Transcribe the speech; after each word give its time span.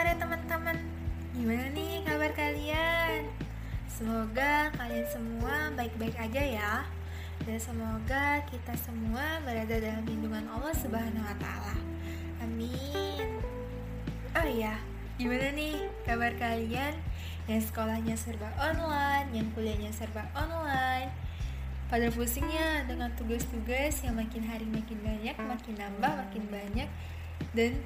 sore 0.00 0.16
teman-teman 0.16 0.80
Gimana 1.36 1.76
nih 1.76 2.00
kabar 2.08 2.32
kalian? 2.32 3.20
Semoga 3.84 4.72
kalian 4.72 5.04
semua 5.12 5.68
baik-baik 5.76 6.16
aja 6.16 6.40
ya 6.40 6.74
Dan 7.44 7.60
semoga 7.60 8.40
kita 8.48 8.72
semua 8.80 9.44
berada 9.44 9.76
dalam 9.76 10.00
lindungan 10.08 10.48
Allah 10.56 10.72
Subhanahu 10.72 11.20
wa 11.20 11.36
taala. 11.36 11.76
Amin. 12.40 13.44
Oh 14.32 14.48
iya, 14.48 14.80
gimana 15.20 15.52
nih 15.52 15.92
kabar 16.08 16.32
kalian 16.40 16.96
yang 17.44 17.60
sekolahnya 17.60 18.16
serba 18.16 18.48
online, 18.56 19.28
yang 19.36 19.52
kuliahnya 19.52 19.92
serba 19.92 20.24
online? 20.32 21.12
Pada 21.92 22.08
pusingnya 22.08 22.88
dengan 22.88 23.12
tugas-tugas 23.20 24.00
yang 24.00 24.16
makin 24.16 24.48
hari 24.48 24.64
makin 24.64 24.96
banyak, 25.04 25.36
makin 25.36 25.74
nambah, 25.76 26.12
makin 26.24 26.44
banyak 26.48 26.88
dan 27.52 27.76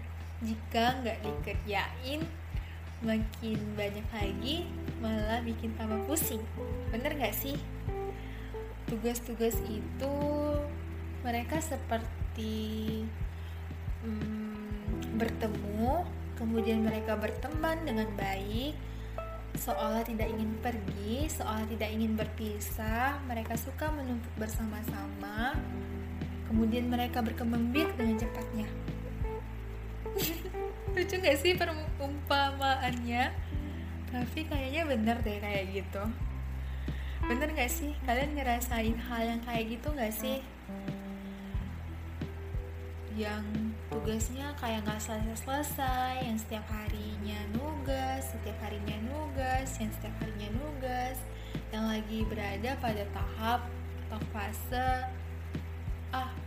jika 0.45 1.01
nggak 1.01 1.25
dikerjain 1.25 2.21
makin 3.05 3.59
banyak 3.77 4.07
lagi 4.13 4.57
malah 5.01 5.41
bikin 5.45 5.77
tambah 5.77 6.01
pusing. 6.09 6.41
Bener 6.89 7.13
nggak 7.17 7.37
sih? 7.37 7.57
Tugas-tugas 8.89 9.57
itu 9.69 10.17
mereka 11.25 11.61
seperti 11.61 13.05
hmm, 14.05 15.17
bertemu 15.17 16.05
kemudian 16.37 16.85
mereka 16.85 17.17
berteman 17.17 17.85
dengan 17.85 18.09
baik. 18.17 18.77
Seolah 19.55 20.03
tidak 20.03 20.29
ingin 20.35 20.51
pergi 20.59 21.31
seolah 21.31 21.63
tidak 21.71 21.89
ingin 21.95 22.19
berpisah 22.19 23.23
mereka 23.25 23.55
suka 23.57 23.93
menumpuk 23.93 24.33
bersama-sama. 24.37 25.57
Kemudian 26.49 26.89
mereka 26.89 27.25
berkembang 27.25 27.73
biak 27.73 27.97
dengan 27.97 28.21
cepatnya 28.21 28.69
lucu 30.95 31.15
gak 31.19 31.39
sih 31.43 31.59
perumpamaannya 31.59 33.35
tapi 34.15 34.47
kayaknya 34.47 34.83
bener 34.87 35.17
deh 35.27 35.43
kayak 35.43 35.65
gitu. 35.75 36.03
Bener 37.27 37.51
gak 37.51 37.67
sih? 37.67 37.99
Kalian 38.07 38.39
ngerasain 38.39 38.95
hal 38.95 39.23
yang 39.27 39.41
kayak 39.43 39.75
gitu 39.75 39.91
gak 39.91 40.15
sih? 40.15 40.39
Yang 43.19 43.43
tugasnya 43.95 44.51
kayak 44.59 44.83
nggak 44.83 45.01
selesai-selesai 45.01 46.27
yang 46.27 46.35
setiap 46.35 46.67
harinya 46.67 47.39
nugas 47.55 48.27
setiap 48.27 48.59
harinya 48.67 48.99
nugas 49.07 49.71
yang 49.79 49.91
setiap 49.95 50.15
harinya 50.19 50.51
nugas 50.59 51.17
yang 51.71 51.87
lagi 51.87 52.27
berada 52.27 52.75
pada 52.83 53.07
tahap 53.15 53.61
atau 54.11 54.21
fase 54.35 54.91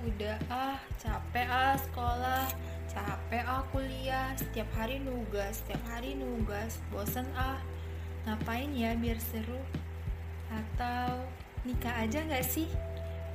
udah 0.08 0.40
ah 0.48 0.80
capek 0.96 1.48
ah 1.52 1.76
sekolah 1.76 2.48
capek 2.88 3.44
ah 3.44 3.64
kuliah. 3.70 4.32
Setiap 4.40 4.68
hari 4.74 5.04
nugas 5.04 5.60
setiap 5.62 5.84
hari 5.92 6.16
nugas 6.16 6.80
bosen 6.90 7.28
ah. 7.36 7.60
Ngapain 8.24 8.72
ya 8.72 8.96
biar 8.96 9.20
seru? 9.20 9.60
Atau 10.48 11.28
nikah 11.68 12.08
aja 12.08 12.24
nggak 12.24 12.44
sih? 12.48 12.72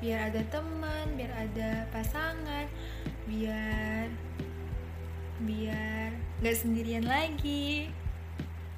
Biar 0.00 0.32
ada 0.32 0.42
teman 0.48 1.14
biar 1.14 1.30
ada 1.36 1.86
pasangan 1.92 2.66
biar 3.28 4.10
biar 5.44 6.10
nggak 6.40 6.56
sendirian 6.56 7.04
lagi. 7.04 7.92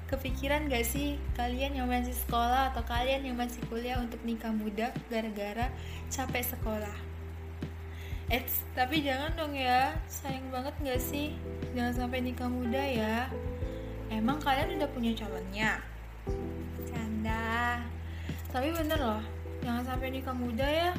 Kepikiran 0.05 0.69
gak 0.69 0.85
sih 0.85 1.17
kalian 1.33 1.81
yang 1.81 1.89
masih 1.89 2.13
sekolah 2.13 2.69
atau 2.69 2.85
kalian 2.85 3.25
yang 3.25 3.41
masih 3.41 3.57
kuliah 3.65 3.97
untuk 3.97 4.21
nikah 4.21 4.53
muda 4.53 4.93
gara-gara 5.09 5.73
capek 6.13 6.45
sekolah 6.45 7.14
Eits, 8.25 8.65
tapi 8.73 9.05
jangan 9.05 9.37
dong 9.37 9.53
ya, 9.53 9.93
sayang 10.09 10.49
banget 10.49 10.73
gak 10.81 10.97
sih? 10.97 11.37
Jangan 11.77 11.93
sampai 11.93 12.25
nikah 12.25 12.49
muda 12.49 12.81
ya. 12.81 13.29
Emang 14.09 14.41
kalian 14.41 14.81
udah 14.81 14.89
punya 14.89 15.13
calonnya? 15.13 15.77
Canda. 16.89 17.85
Tapi 18.49 18.73
bener 18.73 18.97
loh, 18.97 19.21
jangan 19.61 19.93
sampai 19.93 20.09
nikah 20.09 20.33
muda 20.33 20.65
ya. 20.65 20.91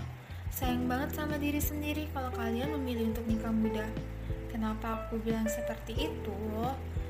Sayang 0.55 0.87
banget 0.87 1.19
sama 1.19 1.35
diri 1.35 1.59
sendiri 1.59 2.07
kalau 2.15 2.31
kalian 2.31 2.71
memilih 2.79 3.11
untuk 3.11 3.27
nikah 3.27 3.51
muda. 3.51 3.91
Kenapa 4.47 5.11
aku 5.11 5.19
bilang 5.19 5.51
seperti 5.51 6.07
itu? 6.07 6.39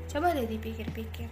Coba 0.09 0.33
deh 0.33 0.49
dipikir-pikir. 0.49 1.29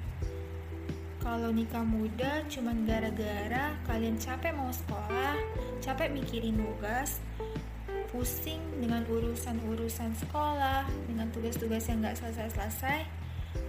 Kalau 1.25 1.49
nikah 1.49 1.81
muda 1.81 2.45
cuman 2.53 2.85
gara-gara 2.85 3.73
kalian 3.89 4.21
capek 4.21 4.53
mau 4.53 4.69
sekolah, 4.69 5.33
capek 5.81 6.13
mikirin 6.13 6.53
nugas, 6.53 7.17
pusing 8.15 8.63
dengan 8.79 9.03
urusan-urusan 9.11 10.15
sekolah, 10.23 10.87
dengan 11.03 11.27
tugas-tugas 11.35 11.83
yang 11.91 11.99
gak 11.99 12.15
selesai-selesai, 12.15 13.03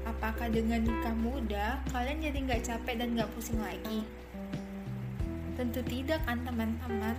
apakah 0.07 0.47
dengan 0.47 0.87
nikah 0.87 1.19
muda 1.19 1.83
kalian 1.91 2.23
jadi 2.23 2.39
gak 2.55 2.63
capek 2.63 2.95
dan 3.03 3.19
gak 3.19 3.27
pusing 3.35 3.59
lagi? 3.59 4.07
Tentu 5.59 5.83
tidak 5.83 6.23
kan 6.31 6.47
teman-teman. 6.47 7.19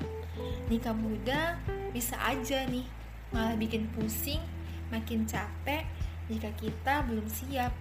Nikah 0.72 0.96
muda 0.96 1.60
bisa 1.92 2.16
aja 2.24 2.64
nih 2.72 2.88
malah 3.36 3.60
bikin 3.60 3.92
pusing, 3.92 4.40
makin 4.88 5.28
capek 5.28 5.84
jika 6.32 6.48
kita 6.56 7.04
belum 7.12 7.28
siap, 7.28 7.76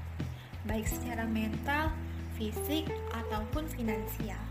baik 0.67 0.91
secara 0.91 1.23
mental, 1.23 1.95
fisik, 2.35 2.91
ataupun 3.15 3.63
finansial. 3.71 4.46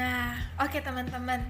Nah, 0.00 0.32
oke 0.56 0.72
okay, 0.72 0.80
teman-teman. 0.80 1.44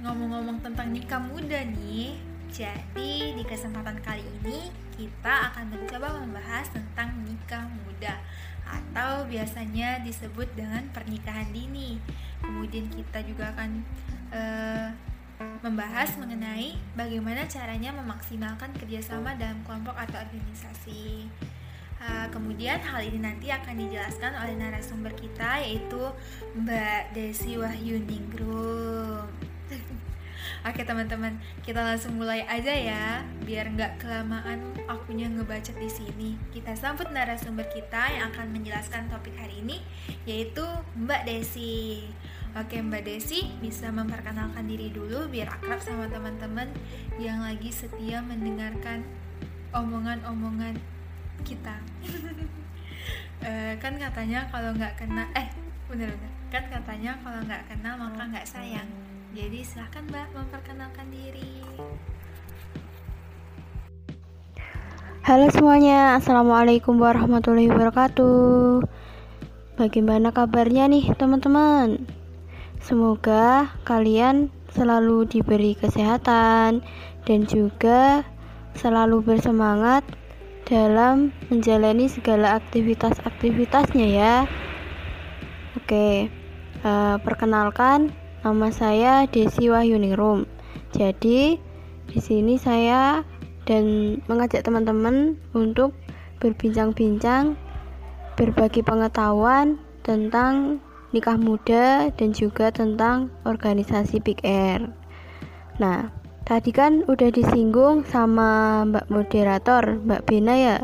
Ngomong-ngomong 0.00 0.64
tentang 0.64 0.88
nikah 0.88 1.20
muda 1.20 1.60
nih, 1.68 2.16
jadi 2.48 3.36
di 3.36 3.44
kesempatan 3.44 4.00
kali 4.00 4.24
ini 4.40 4.72
kita 4.96 5.52
akan 5.52 5.76
mencoba 5.76 6.16
membahas 6.16 6.72
tentang 6.72 7.12
nikah 7.28 7.68
muda 7.68 8.24
atau 8.64 9.28
biasanya 9.28 10.00
disebut 10.00 10.48
dengan 10.56 10.80
pernikahan 10.96 11.52
dini. 11.52 12.00
Kemudian 12.40 12.88
kita 12.88 13.20
juga 13.28 13.52
akan 13.52 13.84
uh, 14.32 14.88
membahas 15.60 16.16
mengenai 16.16 16.72
bagaimana 16.96 17.44
caranya 17.52 17.92
memaksimalkan 18.00 18.72
kerjasama 18.80 19.36
dalam 19.36 19.60
kelompok 19.68 19.92
atau 19.92 20.16
organisasi. 20.16 21.28
Uh, 21.98 22.30
kemudian 22.30 22.78
hal 22.78 23.02
ini 23.02 23.18
nanti 23.18 23.50
akan 23.50 23.74
dijelaskan 23.74 24.30
oleh 24.38 24.54
narasumber 24.54 25.10
kita 25.18 25.58
yaitu 25.58 25.98
Mbak 26.54 27.10
Desi 27.10 27.58
Wahyu 27.58 27.98
Ningrum. 28.06 29.26
Oke 30.68 30.86
teman-teman, 30.86 31.42
kita 31.66 31.82
langsung 31.82 32.14
mulai 32.14 32.46
aja 32.46 32.70
ya, 32.70 33.26
biar 33.42 33.74
nggak 33.74 33.98
kelamaan 33.98 34.62
akunya 34.86 35.26
ngebaca 35.26 35.74
di 35.74 35.90
sini. 35.90 36.30
Kita 36.54 36.78
sambut 36.78 37.10
narasumber 37.10 37.66
kita 37.66 38.14
yang 38.14 38.30
akan 38.30 38.54
menjelaskan 38.54 39.10
topik 39.10 39.34
hari 39.34 39.58
ini, 39.62 39.82
yaitu 40.22 40.62
Mbak 40.98 41.26
Desi. 41.26 42.06
Oke 42.54 42.78
Mbak 42.78 43.06
Desi 43.06 43.50
bisa 43.58 43.90
memperkenalkan 43.90 44.70
diri 44.70 44.94
dulu 44.94 45.26
biar 45.30 45.50
akrab 45.50 45.82
sama 45.82 46.06
teman-teman 46.10 46.70
yang 47.18 47.42
lagi 47.42 47.74
setia 47.74 48.22
mendengarkan 48.24 49.02
omongan-omongan 49.74 50.78
kita. 51.44 51.76
Uh, 53.42 53.74
kan 53.82 53.94
katanya 53.98 54.46
kalau 54.50 54.74
nggak 54.74 54.94
kena 54.98 55.26
eh 55.38 55.48
bener-bener 55.88 56.32
kan 56.48 56.64
katanya 56.72 57.12
kalau 57.20 57.40
nggak 57.44 57.62
kenal 57.68 57.94
maka 58.00 58.22
nggak 58.24 58.48
sayang. 58.48 58.88
Jadi 59.36 59.60
silahkan 59.60 60.02
mbak 60.08 60.32
memperkenalkan 60.32 61.06
diri. 61.12 61.60
Halo 65.28 65.52
semuanya, 65.52 66.16
Assalamualaikum 66.16 66.96
warahmatullahi 66.96 67.68
wabarakatuh. 67.68 68.80
Bagaimana 69.76 70.32
kabarnya 70.32 70.88
nih 70.88 71.12
teman-teman? 71.20 72.08
Semoga 72.80 73.76
kalian 73.84 74.48
selalu 74.72 75.28
diberi 75.28 75.76
kesehatan 75.76 76.80
dan 77.28 77.40
juga 77.44 78.24
selalu 78.72 79.20
bersemangat 79.20 80.00
dalam 80.68 81.32
menjalani 81.48 82.12
segala 82.12 82.60
aktivitas-aktivitasnya 82.60 84.06
ya. 84.06 84.34
Oke, 85.80 86.28
uh, 86.84 87.16
perkenalkan 87.24 88.12
nama 88.44 88.68
saya 88.68 89.24
Desi 89.24 89.72
Wahyuningrum. 89.72 90.44
Jadi 90.92 91.56
di 92.08 92.18
sini 92.20 92.60
saya 92.60 93.24
dan 93.64 94.16
mengajak 94.28 94.64
teman-teman 94.64 95.40
untuk 95.56 95.96
berbincang-bincang, 96.44 97.56
berbagi 98.36 98.84
pengetahuan 98.84 99.80
tentang 100.04 100.84
nikah 101.16 101.40
muda 101.40 102.12
dan 102.12 102.36
juga 102.36 102.68
tentang 102.68 103.32
organisasi 103.48 104.20
Big 104.20 104.44
Air. 104.44 104.92
Nah, 105.80 106.12
Tadi 106.48 106.72
kan 106.72 107.04
udah 107.04 107.28
disinggung 107.28 108.08
sama 108.08 108.80
Mbak 108.88 109.12
moderator, 109.12 110.00
Mbak 110.00 110.24
Bena 110.24 110.56
ya. 110.56 110.76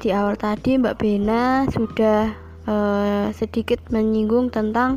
Di 0.00 0.08
awal 0.08 0.40
tadi 0.40 0.80
Mbak 0.80 0.96
Bena 0.96 1.68
sudah 1.68 2.32
uh, 2.64 3.28
sedikit 3.36 3.76
menyinggung 3.92 4.48
tentang 4.48 4.96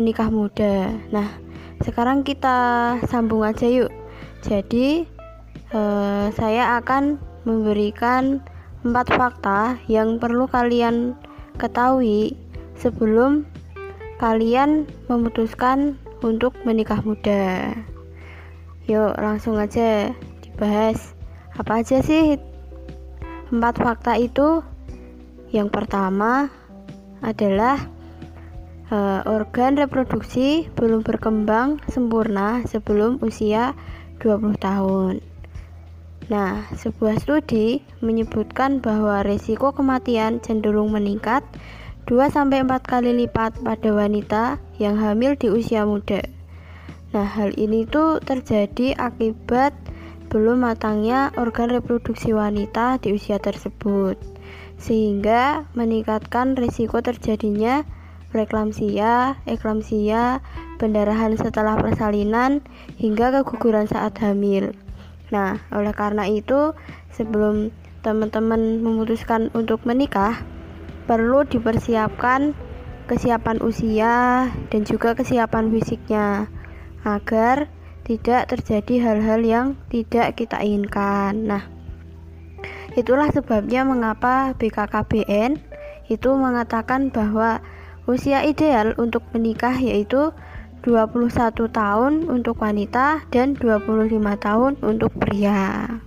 menikah 0.00 0.32
muda. 0.32 0.96
Nah, 1.12 1.28
sekarang 1.84 2.24
kita 2.24 2.96
sambung 3.12 3.44
aja 3.44 3.68
yuk. 3.68 3.92
Jadi 4.48 5.04
uh, 5.76 6.32
saya 6.32 6.80
akan 6.80 7.20
memberikan 7.44 8.40
empat 8.80 9.12
fakta 9.12 9.76
yang 9.92 10.16
perlu 10.16 10.48
kalian 10.48 11.12
ketahui 11.60 12.32
sebelum 12.80 13.44
kalian 14.16 14.88
memutuskan 15.12 16.00
untuk 16.24 16.56
menikah 16.64 17.04
muda. 17.04 17.76
Yuk, 18.88 19.20
langsung 19.20 19.60
aja 19.60 20.16
dibahas. 20.40 21.12
Apa 21.52 21.84
aja 21.84 22.00
sih 22.00 22.40
empat 23.52 23.84
fakta 23.84 24.16
itu? 24.16 24.64
Yang 25.52 25.68
pertama 25.76 26.48
adalah 27.20 27.84
uh, 28.88 29.20
organ 29.28 29.76
reproduksi 29.76 30.72
belum 30.72 31.04
berkembang 31.04 31.84
sempurna 31.92 32.64
sebelum 32.64 33.20
usia 33.20 33.76
20 34.24 34.56
tahun. 34.56 35.20
Nah, 36.32 36.64
sebuah 36.72 37.20
studi 37.20 37.84
menyebutkan 38.00 38.80
bahwa 38.80 39.20
risiko 39.20 39.68
kematian 39.76 40.40
cenderung 40.40 40.96
meningkat 40.96 41.44
2-4 42.08 42.64
kali 42.88 43.12
lipat 43.12 43.60
pada 43.60 43.90
wanita 43.92 44.56
yang 44.80 44.96
hamil 44.96 45.36
di 45.36 45.52
usia 45.52 45.84
muda. 45.84 46.37
Nah, 47.08 47.24
hal 47.24 47.56
ini 47.56 47.88
tuh 47.88 48.20
terjadi 48.20 48.92
akibat 49.00 49.72
belum 50.28 50.60
matangnya 50.60 51.32
organ 51.40 51.72
reproduksi 51.72 52.36
wanita 52.36 53.00
di 53.00 53.16
usia 53.16 53.40
tersebut, 53.40 54.20
sehingga 54.76 55.64
meningkatkan 55.72 56.52
risiko 56.52 57.00
terjadinya 57.00 57.88
preeklamsia, 58.28 59.40
eklamsia, 59.48 60.44
pendarahan 60.76 61.32
setelah 61.40 61.80
persalinan, 61.80 62.60
hingga 63.00 63.40
keguguran 63.40 63.88
saat 63.88 64.12
hamil. 64.20 64.76
Nah, 65.32 65.64
oleh 65.72 65.96
karena 65.96 66.28
itu, 66.28 66.76
sebelum 67.08 67.72
teman-teman 68.04 68.84
memutuskan 68.84 69.48
untuk 69.56 69.80
menikah, 69.88 70.44
perlu 71.08 71.48
dipersiapkan 71.48 72.52
kesiapan 73.08 73.64
usia 73.64 74.44
dan 74.68 74.84
juga 74.84 75.16
kesiapan 75.16 75.72
fisiknya 75.72 76.52
agar 77.04 77.70
tidak 78.08 78.48
terjadi 78.48 78.94
hal-hal 79.04 79.40
yang 79.44 79.66
tidak 79.92 80.40
kita 80.40 80.58
inginkan. 80.64 81.44
Nah, 81.44 81.62
itulah 82.96 83.28
sebabnya 83.28 83.84
mengapa 83.84 84.56
BKKBN 84.56 85.60
itu 86.08 86.30
mengatakan 86.32 87.12
bahwa 87.12 87.60
usia 88.08 88.40
ideal 88.48 88.96
untuk 88.96 89.20
menikah 89.36 89.76
yaitu 89.76 90.32
21 90.88 91.68
tahun 91.68 92.12
untuk 92.32 92.64
wanita 92.64 93.28
dan 93.28 93.52
25 93.52 94.08
tahun 94.40 94.72
untuk 94.80 95.12
pria. 95.20 96.00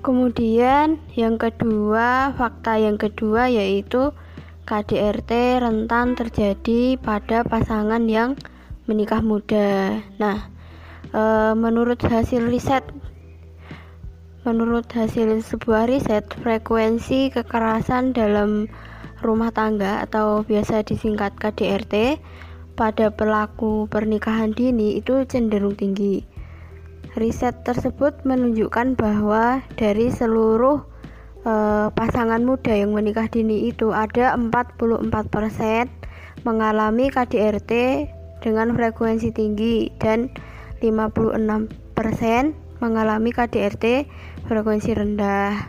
Kemudian 0.00 0.96
yang 1.12 1.36
kedua, 1.36 2.32
fakta 2.34 2.80
yang 2.80 2.96
kedua 2.96 3.52
yaitu 3.52 4.10
KDRT 4.64 5.60
rentan 5.60 6.16
terjadi 6.16 6.96
pada 6.96 7.44
pasangan 7.44 8.00
yang 8.08 8.34
menikah 8.90 9.22
muda. 9.22 10.02
Nah, 10.18 10.50
e, 11.14 11.22
menurut 11.54 12.02
hasil 12.02 12.50
riset 12.50 12.82
menurut 14.42 14.88
hasil 14.90 15.44
sebuah 15.46 15.86
riset 15.86 16.26
frekuensi 16.42 17.30
kekerasan 17.30 18.16
dalam 18.16 18.66
rumah 19.20 19.52
tangga 19.52 20.00
atau 20.02 20.42
biasa 20.42 20.82
disingkat 20.82 21.36
KDRT 21.36 22.18
pada 22.74 23.12
pelaku 23.12 23.84
pernikahan 23.86 24.56
dini 24.56 24.96
itu 24.96 25.22
cenderung 25.28 25.76
tinggi. 25.76 26.24
Riset 27.20 27.62
tersebut 27.68 28.24
menunjukkan 28.24 28.96
bahwa 28.96 29.60
dari 29.76 30.08
seluruh 30.08 30.80
e, 31.44 31.52
pasangan 31.92 32.40
muda 32.40 32.72
yang 32.72 32.96
menikah 32.96 33.28
dini 33.28 33.68
itu 33.68 33.92
ada 33.92 34.32
44% 34.34 35.04
mengalami 36.48 37.12
KDRT 37.12 37.72
dengan 38.40 38.72
frekuensi 38.72 39.30
tinggi 39.32 39.92
dan 40.00 40.32
56% 40.80 41.70
mengalami 42.80 43.30
KDRT 43.30 43.84
frekuensi 44.48 44.90
rendah. 44.96 45.68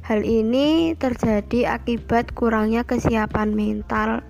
Hal 0.00 0.26
ini 0.26 0.96
terjadi 0.96 1.78
akibat 1.78 2.34
kurangnya 2.34 2.82
kesiapan 2.82 3.54
mental 3.54 4.24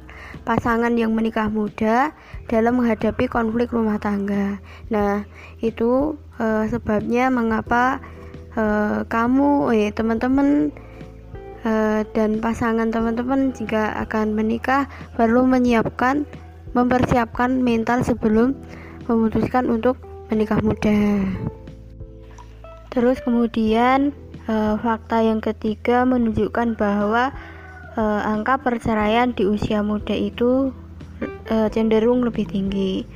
pasangan 0.44 0.92
yang 0.98 1.16
menikah 1.16 1.48
muda 1.48 2.12
dalam 2.50 2.82
menghadapi 2.82 3.30
konflik 3.30 3.72
rumah 3.72 3.96
tangga. 3.96 4.60
Nah, 4.92 5.24
itu 5.64 6.20
e, 6.36 6.68
sebabnya 6.68 7.32
mengapa 7.32 8.02
e, 8.52 8.64
kamu, 9.06 9.72
eh 9.72 9.90
teman-teman 9.94 10.74
e, 11.64 11.72
dan 12.12 12.42
pasangan 12.42 12.92
teman-teman 12.92 13.54
jika 13.56 13.94
akan 14.04 14.36
menikah 14.36 14.90
perlu 15.16 15.46
menyiapkan 15.46 16.26
mempersiapkan 16.72 17.60
mental 17.60 18.06
sebelum 18.06 18.54
memutuskan 19.10 19.66
untuk 19.66 19.98
menikah 20.30 20.62
muda. 20.62 21.26
Terus 22.90 23.22
kemudian 23.22 24.14
e, 24.46 24.54
fakta 24.78 25.22
yang 25.22 25.42
ketiga 25.42 26.02
menunjukkan 26.06 26.74
bahwa 26.78 27.34
e, 27.94 28.02
angka 28.02 28.62
perceraian 28.62 29.34
di 29.34 29.46
usia 29.46 29.82
muda 29.82 30.14
itu 30.14 30.74
e, 31.50 31.70
cenderung 31.74 32.22
lebih 32.22 32.46
tinggi. 32.46 33.06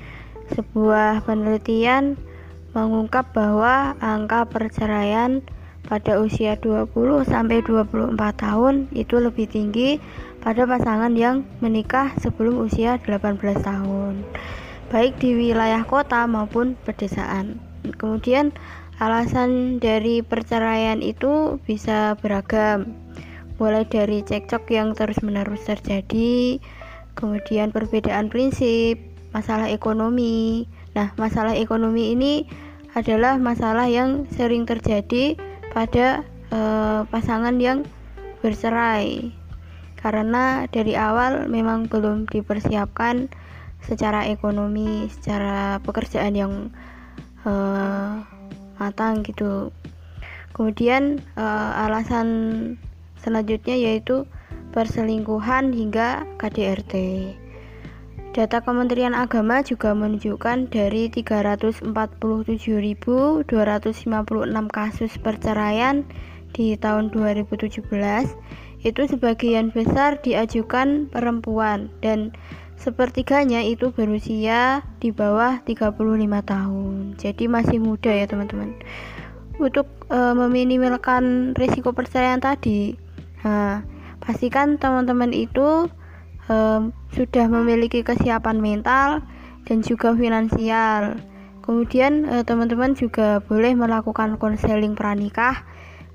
Sebuah 0.54 1.24
penelitian 1.24 2.18
mengungkap 2.74 3.30
bahwa 3.34 3.94
angka 4.02 4.50
perceraian 4.50 5.42
pada 5.84 6.16
usia 6.18 6.56
20 6.58 6.90
sampai 7.28 7.60
24 7.62 8.16
tahun 8.16 8.88
itu 8.96 9.20
lebih 9.20 9.46
tinggi 9.46 10.00
pada 10.44 10.68
pasangan 10.68 11.16
yang 11.16 11.48
menikah 11.64 12.12
sebelum 12.20 12.60
usia 12.68 13.00
18 13.00 13.40
tahun, 13.64 14.28
baik 14.92 15.16
di 15.16 15.32
wilayah 15.32 15.80
kota 15.88 16.28
maupun 16.28 16.76
pedesaan. 16.84 17.56
Kemudian 17.96 18.52
alasan 19.00 19.80
dari 19.80 20.20
perceraian 20.20 21.00
itu 21.00 21.56
bisa 21.64 22.20
beragam 22.20 22.92
mulai 23.56 23.88
dari 23.88 24.20
cekcok 24.20 24.68
yang 24.68 24.92
terus-menerus 24.92 25.64
terjadi, 25.64 26.60
kemudian 27.16 27.72
perbedaan 27.72 28.28
prinsip, 28.28 29.00
masalah 29.32 29.72
ekonomi. 29.72 30.68
Nah, 30.92 31.16
masalah 31.16 31.56
ekonomi 31.56 32.12
ini 32.12 32.44
adalah 32.92 33.40
masalah 33.40 33.88
yang 33.88 34.28
sering 34.28 34.68
terjadi 34.68 35.40
pada 35.72 36.20
eh, 36.52 37.00
pasangan 37.08 37.56
yang 37.56 37.88
bercerai 38.44 39.43
karena 40.04 40.68
dari 40.68 40.92
awal 40.92 41.48
memang 41.48 41.88
belum 41.88 42.28
dipersiapkan 42.28 43.32
secara 43.80 44.28
ekonomi, 44.28 45.08
secara 45.08 45.80
pekerjaan 45.80 46.36
yang 46.36 46.52
eh, 47.48 48.12
matang 48.76 49.24
gitu. 49.24 49.72
Kemudian 50.52 51.24
eh, 51.40 51.72
alasan 51.80 52.28
Selanjutnya 53.24 53.80
yaitu 53.80 54.28
perselingkuhan 54.76 55.72
hingga 55.72 56.28
KDRT. 56.36 56.92
Data 58.36 58.60
Kementerian 58.60 59.16
Agama 59.16 59.64
juga 59.64 59.96
menunjukkan 59.96 60.68
dari 60.68 61.08
347.256 61.08 63.48
kasus 64.68 65.12
perceraian 65.24 66.04
di 66.52 66.76
tahun 66.76 67.08
2017 67.16 67.80
itu 68.84 69.08
sebagian 69.08 69.72
besar 69.72 70.20
diajukan 70.20 71.08
perempuan 71.08 71.88
dan 72.04 72.36
sepertiganya 72.76 73.64
itu 73.64 73.90
berusia 73.90 74.84
di 75.00 75.10
bawah 75.10 75.64
35 75.64 75.96
tahun. 76.44 77.16
Jadi 77.16 77.44
masih 77.48 77.80
muda 77.80 78.12
ya, 78.12 78.28
teman-teman. 78.28 78.76
Untuk 79.56 79.88
e, 80.12 80.18
meminimalkan 80.36 81.56
risiko 81.56 81.96
perceraian 81.96 82.42
tadi, 82.42 83.00
Nah, 83.44 83.84
pastikan 84.24 84.80
teman-teman 84.80 85.36
itu 85.36 85.86
um, 86.48 86.82
sudah 87.12 87.46
memiliki 87.46 88.00
kesiapan 88.00 88.56
mental 88.58 89.20
dan 89.68 89.84
juga 89.84 90.16
finansial. 90.16 91.20
Kemudian 91.60 92.28
teman 92.28 92.44
teman-teman 92.44 92.92
juga 92.96 93.40
boleh 93.44 93.72
melakukan 93.76 94.36
konseling 94.40 94.96
pranikah 94.96 95.64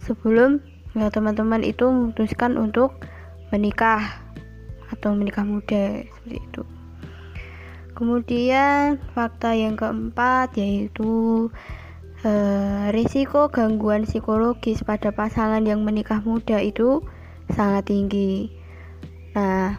sebelum 0.02 0.62
teman 0.94 1.14
teman-teman 1.14 1.62
itu 1.62 1.86
memutuskan 1.86 2.58
untuk 2.58 2.98
menikah 3.54 4.22
atau 4.90 5.14
menikah 5.14 5.46
muda 5.46 6.06
seperti 6.06 6.38
itu. 6.42 6.64
Kemudian 7.94 8.96
fakta 9.12 9.54
yang 9.54 9.76
keempat 9.76 10.56
yaitu 10.56 11.48
eh, 12.24 12.90
risiko 12.96 13.52
gangguan 13.52 14.08
psikologis 14.08 14.82
pada 14.88 15.12
pasangan 15.12 15.62
yang 15.68 15.84
menikah 15.84 16.24
muda 16.24 16.64
itu 16.64 17.04
sangat 17.52 17.92
tinggi. 17.92 18.56
Nah, 19.36 19.78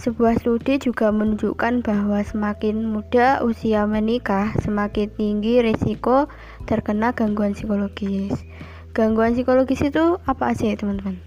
sebuah 0.00 0.40
studi 0.40 0.80
juga 0.80 1.12
menunjukkan 1.12 1.84
bahwa 1.84 2.24
semakin 2.24 2.88
muda 2.88 3.44
usia 3.44 3.84
menikah, 3.84 4.56
semakin 4.64 5.12
tinggi 5.12 5.60
risiko 5.60 6.26
terkena 6.64 7.12
gangguan 7.12 7.52
psikologis. 7.52 8.34
Gangguan 8.92 9.38
psikologis 9.38 9.82
itu 9.86 10.18
apa 10.26 10.54
aja 10.54 10.70
ya 10.70 10.76
teman-teman? 10.76 11.18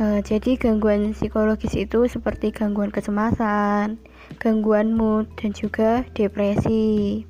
Uh, 0.00 0.24
jadi 0.24 0.56
gangguan 0.56 1.12
psikologis 1.12 1.76
itu 1.76 2.08
seperti 2.08 2.56
gangguan 2.56 2.88
kecemasan 2.88 4.00
gangguan 4.38 4.94
mood 4.94 5.26
dan 5.40 5.50
juga 5.50 6.06
depresi. 6.14 7.24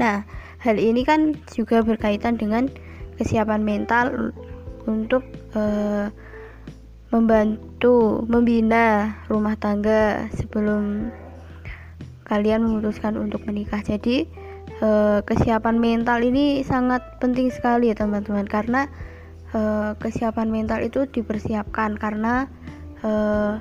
Nah 0.00 0.24
hal 0.62 0.80
ini 0.80 1.04
kan 1.04 1.36
juga 1.52 1.84
berkaitan 1.84 2.40
dengan 2.40 2.70
kesiapan 3.20 3.60
mental 3.60 4.32
untuk 4.88 5.22
uh, 5.52 6.08
membantu 7.10 8.24
membina 8.30 9.18
rumah 9.26 9.58
tangga 9.58 10.30
sebelum 10.38 11.12
kalian 12.24 12.62
memutuskan 12.62 13.18
untuk 13.18 13.42
menikah. 13.44 13.82
Jadi 13.82 14.30
uh, 14.80 15.20
kesiapan 15.24 15.76
mental 15.78 16.20
ini 16.24 16.64
sangat 16.64 17.00
penting 17.20 17.52
sekali 17.52 17.92
ya 17.92 17.96
teman-teman 17.96 18.48
karena 18.48 18.88
uh, 19.52 19.94
kesiapan 20.00 20.48
mental 20.48 20.80
itu 20.80 21.06
dipersiapkan 21.08 21.96
karena 21.96 22.48
uh, 23.04 23.60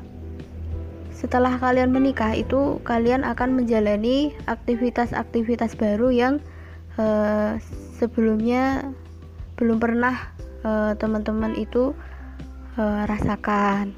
setelah 1.12 1.60
kalian 1.60 1.92
menikah 1.92 2.32
itu 2.32 2.80
kalian 2.88 3.28
akan 3.28 3.60
menjalani 3.60 4.32
aktivitas-aktivitas 4.48 5.76
baru 5.76 6.16
yang 6.16 6.34
uh, 6.96 7.60
sebelumnya 8.00 8.88
belum 9.60 9.84
pernah 9.84 10.16
teman-teman 11.00 11.56
itu 11.56 11.96
rasakan. 12.80 13.96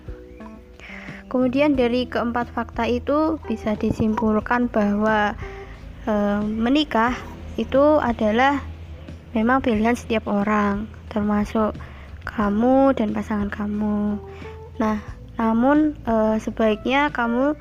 Kemudian 1.26 1.74
dari 1.74 2.06
keempat 2.06 2.54
fakta 2.54 2.86
itu 2.86 3.42
bisa 3.50 3.74
disimpulkan 3.74 4.70
bahwa 4.70 5.34
e, 6.06 6.14
menikah 6.46 7.14
itu 7.60 8.00
adalah 8.00 8.64
memang 9.36 9.62
pilihan 9.64 9.96
setiap 9.96 10.28
orang, 10.28 10.88
termasuk 11.12 11.76
kamu 12.24 12.96
dan 12.96 13.12
pasangan 13.12 13.50
kamu. 13.52 14.18
Nah, 14.80 14.98
namun 15.36 15.98
e, 16.06 16.38
sebaiknya 16.40 17.10
kamu 17.12 17.58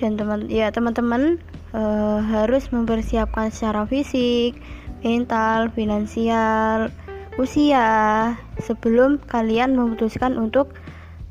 dan 0.00 0.16
teman 0.16 0.48
ya 0.48 0.72
teman-teman 0.72 1.38
e, 1.76 1.82
harus 2.24 2.72
mempersiapkan 2.72 3.52
secara 3.52 3.84
fisik, 3.84 4.56
mental, 5.04 5.68
finansial, 5.72 6.88
usia 7.36 7.88
sebelum 8.60 9.20
kalian 9.24 9.76
memutuskan 9.76 10.36
untuk 10.36 10.72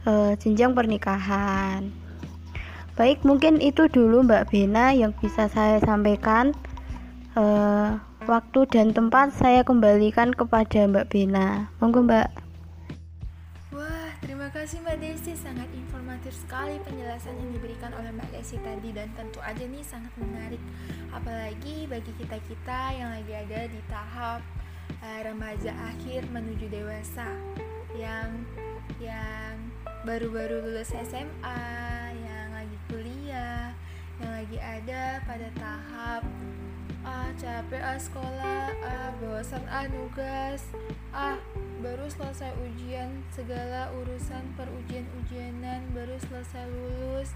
e, 0.06 0.38
jenjang 0.38 0.74
pernikahan. 0.78 1.99
Baik, 3.00 3.24
mungkin 3.24 3.64
itu 3.64 3.88
dulu 3.88 4.28
Mbak 4.28 4.52
Bena 4.52 4.92
yang 4.92 5.16
bisa 5.16 5.48
saya 5.48 5.80
sampaikan. 5.80 6.52
Uh, 7.32 7.96
waktu 8.28 8.68
dan 8.68 8.92
tempat 8.92 9.32
saya 9.32 9.64
kembalikan 9.64 10.36
kepada 10.36 10.84
Mbak 10.84 11.08
Bena. 11.08 11.72
Monggo 11.80 12.04
Mbak. 12.04 12.28
Wah, 13.72 14.12
terima 14.20 14.52
kasih 14.52 14.84
Mbak 14.84 15.00
Desi. 15.00 15.32
Sangat 15.32 15.72
informatif 15.72 16.36
sekali 16.44 16.76
penjelasan 16.84 17.40
yang 17.40 17.56
diberikan 17.56 17.96
oleh 17.96 18.12
Mbak 18.12 18.36
Desi 18.36 18.60
tadi 18.60 18.92
dan 18.92 19.08
tentu 19.16 19.40
aja 19.48 19.64
nih 19.64 19.80
sangat 19.88 20.12
menarik. 20.20 20.60
Apalagi 21.16 21.88
bagi 21.88 22.12
kita-kita 22.20 23.00
yang 23.00 23.16
lagi 23.16 23.32
ada 23.32 23.60
di 23.72 23.80
tahap 23.88 24.44
uh, 25.00 25.20
remaja 25.24 25.72
akhir 25.88 26.28
menuju 26.36 26.68
dewasa 26.68 27.32
yang 27.96 28.44
yang 29.00 29.56
baru-baru 30.04 30.68
lulus 30.68 30.92
SMA 30.92 31.99
yang 34.20 34.36
lagi 34.36 34.60
ada 34.60 35.24
pada 35.24 35.48
tahap 35.56 36.22
ah 37.08 37.32
capek 37.40 37.80
ah 37.80 37.96
sekolah 37.96 38.68
ah 38.84 39.16
bosan 39.24 39.64
ah 39.72 39.88
nugas 39.88 40.76
ah 41.16 41.40
baru 41.80 42.04
selesai 42.12 42.52
ujian 42.60 43.24
segala 43.32 43.88
urusan 43.96 44.44
perujian-ujianan 44.60 45.88
baru 45.96 46.20
selesai 46.28 46.68
lulus 46.68 47.32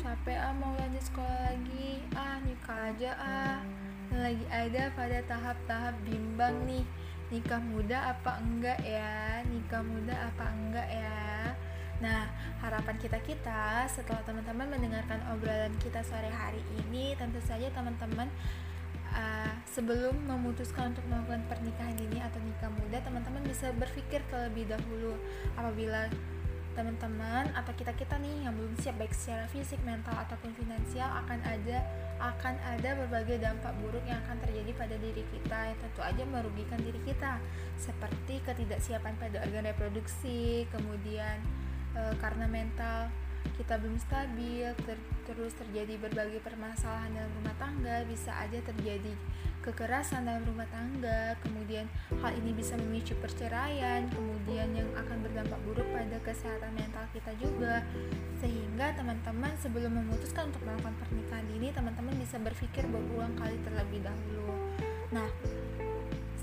capek 0.00 0.40
ah 0.40 0.56
mau 0.56 0.72
lanjut 0.80 1.04
sekolah 1.04 1.52
lagi 1.52 2.00
ah 2.16 2.40
nikah 2.40 2.88
aja 2.88 3.12
ah. 3.20 3.60
Yang 4.08 4.22
lagi 4.24 4.46
ada 4.48 4.82
pada 4.96 5.18
tahap-tahap 5.28 5.94
bimbang 6.08 6.56
nih 6.64 6.84
nikah 7.28 7.60
muda 7.60 8.16
apa 8.16 8.40
enggak 8.40 8.80
ya? 8.80 9.44
Nikah 9.44 9.84
muda 9.84 10.32
apa 10.32 10.48
enggak 10.48 10.88
ya 10.88 11.52
Nah, 11.98 12.30
harapan 12.62 12.94
kita-kita 12.94 13.90
setelah 13.90 14.22
teman-teman 14.22 14.70
mendengarkan 14.70 15.18
obrolan 15.34 15.74
kita 15.82 15.98
sore 16.06 16.30
hari 16.30 16.62
ini, 16.86 17.18
tentu 17.18 17.42
saja 17.42 17.66
teman-teman 17.74 18.30
uh, 19.10 19.52
sebelum 19.66 20.14
memutuskan 20.30 20.94
untuk 20.94 21.02
melakukan 21.10 21.42
pernikahan 21.50 21.98
dini 21.98 22.22
atau 22.22 22.38
nikah 22.38 22.70
muda, 22.70 23.02
teman-teman 23.02 23.42
bisa 23.42 23.74
berpikir 23.74 24.22
terlebih 24.30 24.70
dahulu 24.70 25.18
apabila 25.58 26.06
teman-teman 26.78 27.50
atau 27.58 27.74
kita-kita 27.74 28.14
nih 28.22 28.46
yang 28.46 28.54
belum 28.54 28.78
siap 28.78 28.94
baik 29.02 29.10
secara 29.10 29.50
fisik, 29.50 29.82
mental 29.82 30.14
ataupun 30.14 30.54
finansial 30.54 31.10
akan 31.26 31.42
ada 31.42 31.82
akan 32.22 32.54
ada 32.62 32.94
berbagai 33.02 33.42
dampak 33.42 33.74
buruk 33.82 34.06
yang 34.06 34.22
akan 34.22 34.38
terjadi 34.46 34.70
pada 34.78 34.94
diri 35.02 35.26
kita 35.26 35.74
yang 35.74 35.78
tentu 35.82 36.00
aja 36.06 36.22
merugikan 36.22 36.78
diri 36.78 37.02
kita. 37.02 37.42
Seperti 37.74 38.38
ketidaksiapan 38.46 39.18
pada 39.18 39.42
organ 39.42 39.66
reproduksi, 39.66 40.70
kemudian 40.70 41.42
e, 41.94 42.02
karena 42.18 42.44
mental 42.48 43.08
kita 43.56 43.74
belum 43.80 43.98
stabil 43.98 44.70
ter 44.86 44.98
terus 45.26 45.52
terjadi 45.56 45.98
berbagai 46.00 46.40
permasalahan 46.40 47.10
dalam 47.12 47.32
rumah 47.42 47.56
tangga 47.60 48.06
bisa 48.08 48.32
aja 48.38 48.58
terjadi 48.64 49.12
kekerasan 49.60 50.24
dalam 50.24 50.46
rumah 50.46 50.64
tangga. 50.72 51.36
Kemudian 51.44 51.84
hal 52.22 52.32
ini 52.38 52.56
bisa 52.56 52.78
memicu 52.80 53.12
perceraian 53.20 54.08
kemudian 54.08 54.72
yang 54.72 54.88
akan 54.96 55.20
berdampak 55.20 55.60
buruk 55.68 55.84
pada 55.92 56.16
kesehatan 56.24 56.72
mental 56.72 57.04
kita 57.12 57.32
juga. 57.36 57.84
Sehingga 58.40 58.94
teman-teman 58.96 59.52
sebelum 59.60 59.92
memutuskan 60.00 60.48
untuk 60.48 60.64
melakukan 60.64 60.94
pernikahan 61.02 61.46
ini 61.52 61.68
teman-teman 61.74 62.14
bisa 62.16 62.40
berpikir 62.40 62.86
berulang 62.88 63.34
kali 63.36 63.58
terlebih 63.66 64.00
dahulu. 64.06 64.54
Nah 65.12 65.28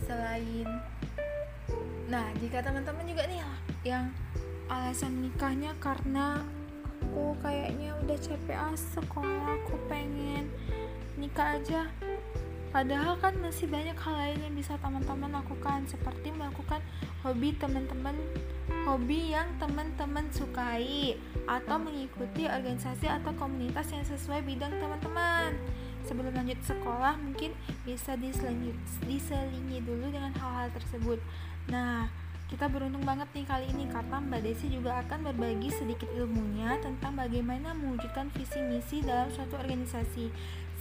selain 0.06 0.70
nah 2.06 2.30
jika 2.38 2.62
teman-teman 2.62 3.02
juga 3.10 3.25
nih 3.25 3.42
yang 3.82 4.14
alasan 4.69 5.22
nikahnya 5.22 5.77
karena 5.77 6.41
aku 7.15 7.38
kayaknya 7.41 7.93
udah 8.01 8.17
capek 8.17 8.57
ah 8.57 8.75
sekolah 8.75 9.62
aku 9.62 9.75
pengen 9.86 10.50
nikah 11.15 11.57
aja. 11.60 11.88
Padahal 12.75 13.15
kan 13.24 13.31
masih 13.39 13.72
banyak 13.72 13.95
hal 13.95 14.15
lain 14.19 14.39
yang 14.43 14.55
bisa 14.60 14.75
teman-teman 14.84 15.31
lakukan 15.31 15.88
seperti 15.88 16.27
melakukan 16.36 16.84
hobi 17.24 17.55
teman-teman 17.55 18.19
hobi 18.84 19.31
yang 19.31 19.48
teman-teman 19.55 20.27
sukai 20.27 21.15
atau 21.48 21.79
mengikuti 21.79 22.43
organisasi 22.43 23.07
atau 23.07 23.31
komunitas 23.39 23.95
yang 23.95 24.03
sesuai 24.03 24.43
bidang 24.43 24.75
teman-teman. 24.75 25.55
Sebelum 26.03 26.36
lanjut 26.36 26.60
sekolah 26.67 27.15
mungkin 27.17 27.55
bisa 27.88 28.19
diselingi, 28.19 28.75
diselingi 29.07 29.79
dulu 29.79 30.12
dengan 30.12 30.36
hal-hal 30.36 30.67
tersebut. 30.75 31.24
Nah 31.72 32.25
kita 32.46 32.70
beruntung 32.70 33.02
banget 33.02 33.25
nih 33.34 33.46
kali 33.50 33.66
ini 33.74 33.90
karena 33.90 34.22
Mbak 34.22 34.42
Desi 34.46 34.70
juga 34.70 35.02
akan 35.02 35.34
berbagi 35.34 35.74
sedikit 35.74 36.06
ilmunya 36.14 36.78
tentang 36.78 37.18
bagaimana 37.18 37.74
mewujudkan 37.74 38.30
visi 38.38 38.62
misi 38.70 39.02
dalam 39.02 39.34
suatu 39.34 39.58
organisasi 39.58 40.30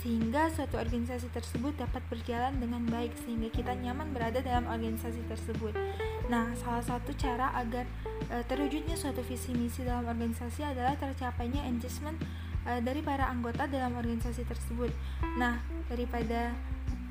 sehingga 0.05 0.53
suatu 0.53 0.77
organisasi 0.77 1.33
tersebut 1.33 1.73
dapat 1.81 2.05
berjalan 2.13 2.61
dengan 2.61 2.85
baik 2.85 3.17
sehingga 3.25 3.49
kita 3.49 3.73
nyaman 3.73 4.13
berada 4.13 4.45
dalam 4.45 4.69
organisasi 4.69 5.25
tersebut. 5.25 5.73
Nah, 6.29 6.53
salah 6.61 6.85
satu 6.85 7.17
cara 7.17 7.57
agar 7.57 7.89
e, 8.29 8.45
terwujudnya 8.45 9.01
suatu 9.01 9.25
visi 9.25 9.57
misi 9.57 9.81
dalam 9.81 10.05
organisasi 10.05 10.61
adalah 10.61 10.93
tercapainya 11.01 11.65
engagement 11.65 12.21
e, 12.69 12.85
dari 12.85 13.01
para 13.01 13.33
anggota 13.33 13.65
dalam 13.65 13.97
organisasi 13.97 14.45
tersebut. 14.45 14.93
Nah, 15.41 15.65
daripada 15.89 16.53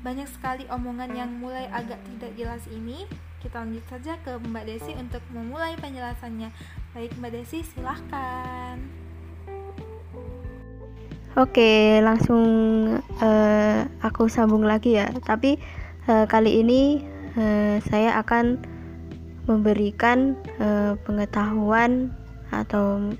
banyak 0.06 0.30
sekali 0.30 0.62
omongan 0.70 1.18
yang 1.18 1.34
mulai 1.34 1.66
agak 1.74 1.98
tidak 2.14 2.30
jelas 2.38 2.62
ini, 2.70 3.10
kita 3.44 3.60
lanjut 3.60 3.84
saja 3.92 4.16
ke 4.24 4.40
Mbak 4.40 4.64
Desi 4.64 4.96
untuk 4.96 5.20
memulai 5.28 5.76
penjelasannya. 5.76 6.48
Baik 6.96 7.12
Mbak 7.20 7.30
Desi, 7.36 7.60
silahkan. 7.60 8.80
Oke, 11.36 12.00
langsung 12.00 12.46
uh, 13.20 13.78
aku 14.00 14.32
sambung 14.32 14.64
lagi 14.64 14.96
ya. 14.96 15.12
Tapi 15.12 15.60
uh, 16.08 16.24
kali 16.24 16.64
ini 16.64 17.04
uh, 17.36 17.84
saya 17.84 18.16
akan 18.16 18.64
memberikan 19.44 20.40
uh, 20.56 20.96
pengetahuan 21.04 22.16
atau 22.48 23.12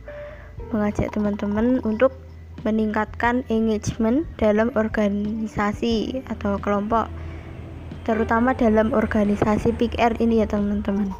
mengajak 0.72 1.12
teman-teman 1.12 1.84
untuk 1.84 2.16
meningkatkan 2.64 3.44
engagement 3.52 4.24
dalam 4.40 4.72
organisasi 4.72 6.24
atau 6.32 6.56
kelompok 6.56 7.12
terutama 8.04 8.52
dalam 8.52 8.92
organisasi 8.92 9.74
PR 9.76 10.14
ini 10.20 10.44
ya 10.44 10.46
teman-teman 10.46 11.10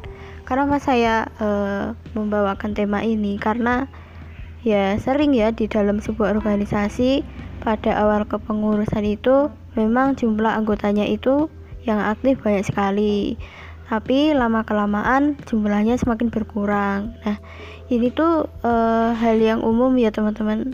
kenapa 0.45 0.77
saya 0.77 1.27
uh, 1.41 1.97
membawakan 2.13 2.77
tema 2.77 3.01
ini 3.01 3.41
karena 3.41 3.89
ya 4.61 4.97
sering 5.01 5.33
ya 5.33 5.53
di 5.53 5.65
dalam 5.65 6.01
sebuah 6.01 6.37
organisasi 6.37 7.25
pada 7.61 7.97
awal 7.97 8.29
kepengurusan 8.29 9.05
itu 9.05 9.49
memang 9.73 10.13
jumlah 10.13 10.53
anggotanya 10.53 11.09
itu 11.09 11.49
yang 11.85 12.01
aktif 12.01 12.41
banyak 12.41 12.65
sekali 12.65 13.37
tapi 13.85 14.33
lama 14.33 14.65
kelamaan 14.65 15.37
jumlahnya 15.45 16.01
semakin 16.01 16.33
berkurang. 16.33 17.13
Nah, 17.21 17.37
ini 17.93 18.09
tuh 18.09 18.49
e, 18.65 18.73
hal 19.13 19.37
yang 19.37 19.61
umum 19.61 19.93
ya 20.01 20.09
teman-teman, 20.09 20.73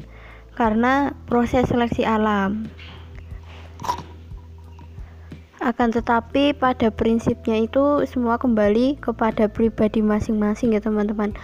karena 0.55 1.11
proses 1.27 1.67
seleksi 1.67 2.07
alam. 2.07 2.71
Akan 5.61 5.93
tetapi 5.93 6.57
pada 6.57 6.89
prinsipnya 6.89 7.69
itu 7.69 8.01
semua 8.09 8.41
kembali 8.41 8.97
kepada 8.97 9.45
pribadi 9.45 10.01
masing-masing 10.01 10.73
ya 10.73 10.81
teman-teman. 10.81 11.37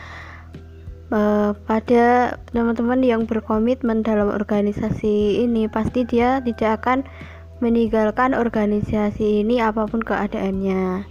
E, 1.13 1.21
pada 1.53 2.33
teman-teman 2.49 3.05
yang 3.05 3.29
berkomitmen 3.29 4.01
dalam 4.01 4.33
organisasi 4.33 5.45
ini 5.45 5.69
pasti 5.69 6.01
dia 6.03 6.41
tidak 6.41 6.81
akan 6.81 7.05
meninggalkan 7.61 8.33
organisasi 8.33 9.45
ini 9.45 9.61
apa 9.61 9.85
pun 9.85 10.01
keadaannya 10.01 11.05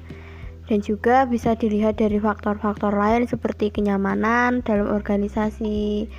dan 0.67 0.79
juga 0.83 1.27
bisa 1.31 1.55
dilihat 1.55 1.99
dari 2.03 2.19
faktor-faktor 2.19 2.91
lain 2.91 3.31
seperti 3.31 3.71
kenyamanan 3.71 4.67
dalam 4.67 4.91
organisasi, 4.91 6.11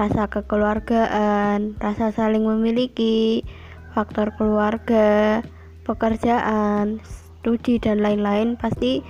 rasa 0.00 0.24
kekeluargaan, 0.32 1.76
rasa 1.76 2.08
saling 2.16 2.48
memiliki, 2.48 3.44
faktor 3.92 4.32
keluarga, 4.40 5.44
pekerjaan, 5.84 7.00
studi 7.40 7.80
dan 7.80 8.04
lain-lain 8.04 8.56
pasti 8.60 9.00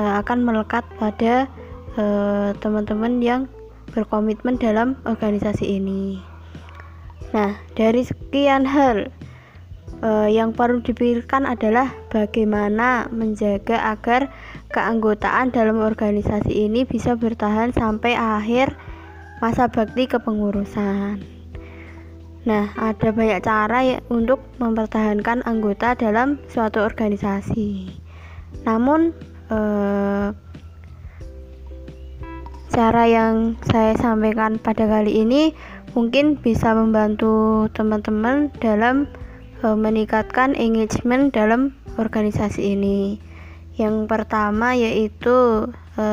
uh, 0.00 0.20
akan 0.24 0.44
melekat 0.44 0.84
pada 0.96 1.46
eh, 1.94 2.50
teman-teman 2.58 3.20
uh, 3.20 3.22
yang 3.22 3.42
berkomitmen 3.94 4.58
dalam 4.58 4.98
organisasi 5.06 5.78
ini. 5.78 6.18
Nah, 7.30 7.54
dari 7.78 8.02
sekian 8.02 8.66
hal 8.66 9.10
uh, 10.02 10.26
yang 10.30 10.50
perlu 10.54 10.82
dipikirkan 10.82 11.46
adalah 11.46 11.94
bagaimana 12.10 13.06
menjaga 13.14 13.94
agar 13.94 14.30
keanggotaan 14.74 15.54
dalam 15.54 15.78
organisasi 15.78 16.66
ini 16.66 16.82
bisa 16.82 17.14
bertahan 17.14 17.70
sampai 17.70 18.18
akhir 18.18 18.74
masa 19.38 19.70
bakti 19.70 20.10
kepengurusan. 20.10 21.33
Nah, 22.44 22.76
ada 22.76 23.08
banyak 23.08 23.40
cara 23.40 23.78
ya 23.80 23.98
untuk 24.12 24.44
mempertahankan 24.60 25.48
anggota 25.48 25.96
dalam 25.96 26.36
suatu 26.48 26.84
organisasi. 26.84 27.88
Namun, 28.68 29.16
eh, 29.48 30.28
cara 32.74 33.06
yang 33.06 33.54
saya 33.70 33.94
sampaikan 33.94 34.58
pada 34.58 34.90
kali 34.90 35.22
ini 35.22 35.54
mungkin 35.94 36.34
bisa 36.42 36.74
membantu 36.74 37.70
teman-teman 37.70 38.50
dalam 38.58 39.06
e, 39.62 39.66
meningkatkan 39.78 40.58
engagement 40.58 41.30
dalam 41.30 41.70
organisasi 41.94 42.74
ini. 42.74 43.22
Yang 43.78 44.10
pertama 44.10 44.74
yaitu 44.74 45.70
e, 45.94 46.06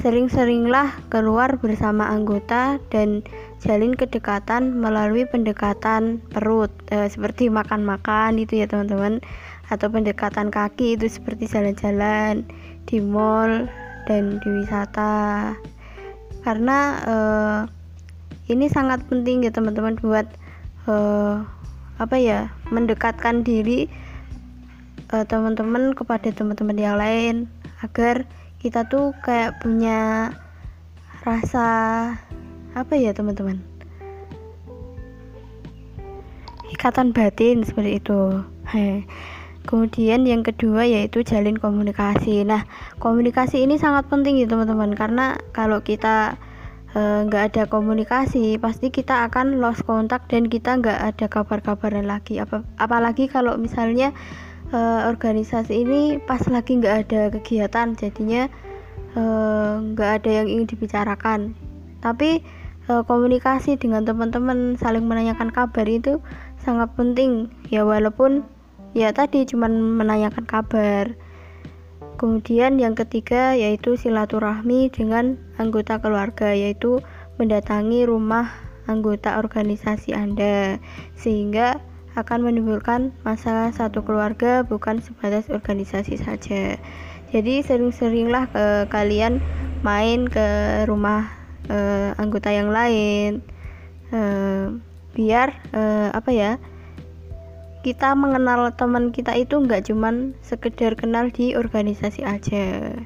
sering-seringlah 0.00 1.04
keluar 1.12 1.60
bersama 1.60 2.08
anggota 2.08 2.80
dan 2.88 3.20
jalin 3.64 3.96
kedekatan 3.96 4.76
melalui 4.76 5.24
pendekatan 5.24 6.20
perut. 6.28 6.68
E, 6.92 7.08
seperti 7.08 7.48
makan-makan 7.48 8.36
itu 8.36 8.60
ya 8.60 8.68
teman-teman. 8.68 9.24
Atau 9.72 9.88
pendekatan 9.88 10.52
kaki 10.52 11.00
itu 11.00 11.08
seperti 11.08 11.48
jalan-jalan 11.48 12.44
di 12.84 13.00
mall 13.00 13.64
dan 14.04 14.36
di 14.44 14.48
wisata. 14.60 15.56
Karena 16.44 16.78
e, 17.00 17.16
ini 18.52 18.68
sangat 18.68 19.00
penting 19.08 19.48
ya 19.48 19.50
teman-teman 19.50 19.96
buat 20.04 20.28
e, 20.84 20.94
apa 21.96 22.16
ya 22.20 22.52
mendekatkan 22.68 23.46
diri 23.46 23.88
teman-teman 25.08 25.94
kepada 25.96 26.28
teman-teman 26.28 26.76
yang 26.76 27.00
lain. 27.00 27.48
Agar 27.80 28.28
kita 28.58 28.84
tuh 28.88 29.16
kayak 29.24 29.62
punya 29.62 30.32
rasa 31.24 31.68
apa 32.74 32.98
ya 32.98 33.14
teman-teman? 33.14 33.62
Ikatan 36.74 37.14
batin 37.14 37.62
seperti 37.62 38.02
itu. 38.02 38.42
He. 38.68 39.06
kemudian 39.64 40.28
yang 40.28 40.44
kedua 40.44 40.84
yaitu 40.84 41.24
jalin 41.24 41.56
komunikasi. 41.56 42.44
Nah 42.44 42.68
komunikasi 43.00 43.64
ini 43.64 43.80
sangat 43.80 44.12
penting 44.12 44.36
ya 44.36 44.44
teman-teman 44.44 44.92
karena 44.92 45.40
kalau 45.56 45.80
kita 45.80 46.36
Eh, 46.94 47.20
nggak 47.26 47.42
uh, 47.42 47.46
ada 47.50 47.62
komunikasi 47.66 48.54
pasti 48.62 48.94
kita 48.94 49.26
akan 49.26 49.58
lost 49.58 49.82
kontak 49.82 50.30
dan 50.30 50.46
kita 50.46 50.78
nggak 50.78 50.94
ada 50.94 51.26
kabar-kabaran 51.26 52.06
lagi. 52.06 52.38
Apa 52.38 52.62
apalagi 52.78 53.26
kalau 53.26 53.58
misalnya 53.58 54.14
uh, 54.70 55.10
organisasi 55.10 55.82
ini 55.82 56.22
pas 56.22 56.38
lagi 56.46 56.78
nggak 56.78 56.96
ada 57.06 57.22
kegiatan 57.34 57.98
jadinya 57.98 58.46
eh, 59.18 59.74
nggak 59.90 60.06
uh, 60.06 60.16
ada 60.22 60.30
yang 60.30 60.46
ingin 60.46 60.70
dibicarakan. 60.70 61.40
Tapi 61.98 62.46
uh, 62.88 63.02
komunikasi 63.04 63.76
dengan 63.76 64.04
teman-teman 64.04 64.76
saling 64.80 65.04
menanyakan 65.04 65.52
kabar 65.52 65.86
itu 65.88 66.20
sangat 66.60 66.90
penting 66.96 67.52
ya 67.68 67.84
walaupun 67.84 68.44
ya 68.96 69.12
tadi 69.12 69.44
cuman 69.44 70.00
menanyakan 70.00 70.44
kabar 70.48 71.16
Kemudian 72.14 72.78
yang 72.78 72.94
ketiga 72.94 73.58
yaitu 73.58 73.98
silaturahmi 73.98 74.86
dengan 74.88 75.34
anggota 75.58 75.98
keluarga 75.98 76.54
yaitu 76.54 77.02
mendatangi 77.42 78.06
rumah 78.06 78.54
anggota 78.86 79.42
organisasi 79.42 80.14
Anda 80.14 80.78
sehingga 81.18 81.82
akan 82.14 82.46
menimbulkan 82.46 83.10
masalah 83.26 83.74
satu 83.74 84.06
keluarga 84.06 84.62
bukan 84.62 85.02
sebatas 85.02 85.50
organisasi 85.50 86.14
saja. 86.14 86.78
Jadi 87.34 87.66
sering-seringlah 87.66 88.46
ke 88.54 88.66
kalian 88.94 89.42
main 89.82 90.30
ke 90.30 90.46
rumah 90.86 91.43
uh, 91.70 92.16
anggota 92.16 92.50
yang 92.52 92.72
lain 92.72 93.40
uh, 94.12 94.74
biar 95.14 95.54
uh, 95.72 96.10
apa 96.12 96.30
ya? 96.34 96.52
kita 97.84 98.16
mengenal 98.16 98.72
teman 98.72 99.12
kita 99.12 99.36
itu 99.36 99.60
nggak 99.60 99.92
cuman 99.92 100.32
sekedar 100.40 100.96
kenal 100.96 101.28
di 101.28 101.52
organisasi 101.52 102.24
aja 102.24 102.96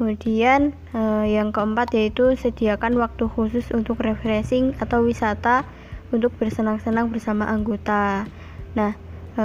kemudian 0.00 0.72
eh, 0.96 1.24
yang 1.36 1.52
keempat 1.52 1.92
yaitu 1.92 2.32
sediakan 2.40 2.96
waktu 2.96 3.28
khusus 3.28 3.68
untuk 3.76 4.00
refreshing 4.00 4.72
atau 4.80 5.04
wisata 5.04 5.68
untuk 6.08 6.32
bersenang-senang 6.40 7.12
bersama 7.12 7.44
anggota 7.52 8.24
nah 8.72 8.96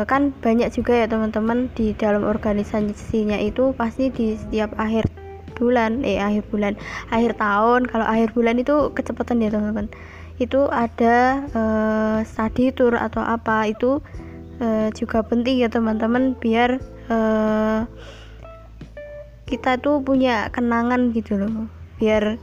kan 0.07 0.31
banyak 0.39 0.71
juga 0.71 1.03
ya 1.03 1.07
teman-teman 1.11 1.67
di 1.75 1.91
dalam 1.91 2.23
organisasinya 2.23 3.35
itu 3.43 3.75
pasti 3.75 4.07
di 4.11 4.39
setiap 4.39 4.75
akhir 4.79 5.11
bulan 5.55 6.03
eh 6.03 6.19
akhir 6.19 6.49
bulan. 6.51 6.73
Akhir 7.13 7.37
tahun 7.39 7.87
kalau 7.87 8.03
akhir 8.03 8.35
bulan 8.35 8.59
itu 8.59 8.91
kecepatan 8.91 9.39
ya 9.39 9.53
teman-teman. 9.53 9.87
Itu 10.37 10.67
ada 10.69 11.47
uh, 11.55 12.19
study 12.27 12.75
tour 12.75 12.93
atau 12.97 13.23
apa 13.23 13.71
itu 13.71 14.03
uh, 14.59 14.87
juga 14.93 15.23
penting 15.23 15.63
ya 15.63 15.69
teman-teman 15.71 16.35
biar 16.37 16.81
uh, 17.07 17.87
kita 19.47 19.79
tuh 19.79 20.03
punya 20.03 20.51
kenangan 20.51 21.15
gitu 21.15 21.39
loh. 21.39 21.71
Biar 21.97 22.35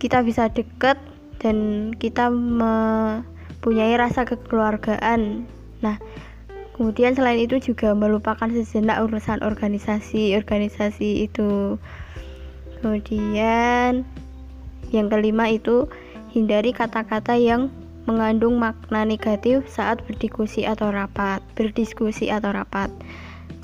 kita 0.00 0.24
bisa 0.24 0.48
deket 0.48 0.96
dan 1.40 1.92
kita 1.94 2.32
mempunyai 2.32 3.94
rasa 4.00 4.24
kekeluargaan. 4.24 5.44
Nah 5.84 5.96
kemudian 6.76 7.16
selain 7.16 7.40
itu 7.40 7.56
juga 7.72 7.96
melupakan 7.96 8.46
sejenak 8.52 9.00
urusan 9.08 9.40
organisasi 9.40 10.36
organisasi 10.36 11.24
itu 11.24 11.80
kemudian 12.78 14.04
yang 14.92 15.08
kelima 15.10 15.50
itu 15.50 15.88
Hindari 16.36 16.76
kata-kata 16.76 17.32
yang 17.40 17.72
mengandung 18.04 18.60
makna 18.60 19.08
negatif 19.08 19.64
saat 19.72 20.04
berdiskusi 20.04 20.68
atau 20.68 20.92
rapat. 20.92 21.40
Berdiskusi 21.56 22.28
atau 22.28 22.52
rapat. 22.52 22.92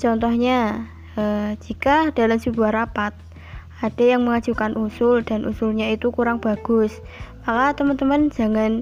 Contohnya, 0.01 0.89
eh, 1.13 1.53
jika 1.61 2.09
dalam 2.17 2.41
sebuah 2.41 2.73
rapat 2.73 3.13
ada 3.77 4.01
yang 4.03 4.25
mengajukan 4.25 4.73
usul 4.73 5.21
dan 5.21 5.45
usulnya 5.45 5.93
itu 5.93 6.09
kurang 6.09 6.41
bagus, 6.41 6.97
maka 7.45 7.77
teman-teman 7.77 8.33
jangan 8.33 8.81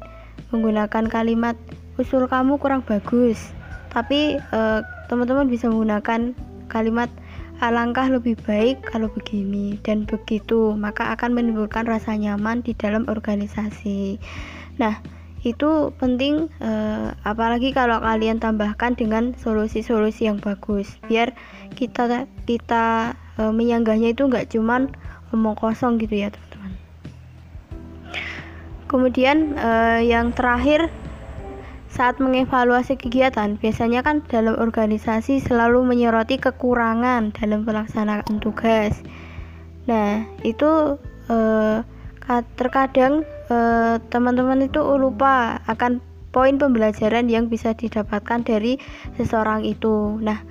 menggunakan 0.56 1.12
kalimat 1.12 1.60
usul 2.00 2.32
kamu 2.32 2.56
kurang 2.64 2.88
bagus. 2.88 3.52
Tapi 3.92 4.40
eh, 4.40 4.80
teman-teman 5.12 5.52
bisa 5.52 5.68
menggunakan 5.68 6.34
kalimat 6.72 7.12
Alangkah 7.62 8.10
lebih 8.10 8.42
baik 8.42 8.90
kalau 8.90 9.06
begini. 9.14 9.78
Dan 9.86 10.10
begitu, 10.10 10.74
maka 10.74 11.14
akan 11.14 11.38
menimbulkan 11.38 11.86
rasa 11.86 12.18
nyaman 12.18 12.66
di 12.66 12.74
dalam 12.74 13.06
organisasi. 13.06 14.18
Nah, 14.82 14.98
itu 15.46 15.94
penting 16.02 16.50
eh, 16.58 17.14
apalagi 17.22 17.70
kalau 17.70 18.02
kalian 18.02 18.42
tambahkan 18.42 18.98
dengan 18.98 19.38
solusi-solusi 19.38 20.26
yang 20.26 20.42
bagus. 20.42 20.98
Biar 21.06 21.38
kita 21.78 22.26
kita 22.50 23.14
eh, 23.38 23.54
menyanggahnya 23.54 24.18
itu 24.18 24.26
nggak 24.26 24.50
cuman 24.58 24.90
omong 25.30 25.54
kosong 25.54 26.02
gitu 26.02 26.18
ya 26.18 26.34
teman-teman. 26.34 26.74
Kemudian 28.90 29.38
eh, 29.54 30.02
yang 30.10 30.34
terakhir 30.34 30.90
saat 32.02 32.18
mengevaluasi 32.18 32.98
kegiatan, 32.98 33.62
biasanya 33.62 34.02
kan 34.02 34.26
dalam 34.26 34.58
organisasi 34.58 35.38
selalu 35.38 35.86
menyoroti 35.86 36.42
kekurangan 36.42 37.30
dalam 37.30 37.62
pelaksanaan 37.62 38.42
tugas. 38.42 39.06
Nah, 39.86 40.26
itu 40.42 40.98
eh, 41.30 41.86
terkadang 42.58 43.22
eh, 43.54 44.02
teman-teman 44.10 44.66
itu 44.66 44.82
lupa 44.98 45.62
akan 45.70 46.02
poin 46.34 46.58
pembelajaran 46.58 47.30
yang 47.30 47.54
bisa 47.54 47.78
didapatkan 47.78 48.50
dari 48.50 48.82
seseorang 49.22 49.62
itu. 49.62 50.18
Nah, 50.26 50.42